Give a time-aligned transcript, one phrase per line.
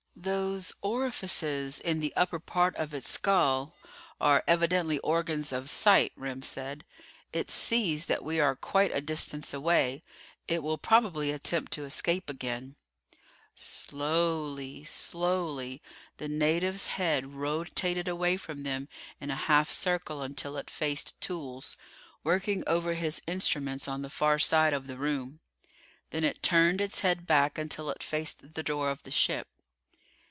[0.13, 3.75] "Those orifices in the upper portion of its skull
[4.19, 6.85] are evidently organs of sight," Remm said.
[7.33, 10.03] "It sees that we are quite a distance away.
[10.47, 12.75] It will probably attempt to escape again."
[13.55, 15.81] Slowly slowly
[16.17, 18.89] the native's head rotated away from them
[19.19, 21.77] in a half circle until it faced Toolls,
[22.23, 25.39] working over his instruments on the far side of the room.
[26.11, 29.47] Then it turned its head back until it faced the door of the ship.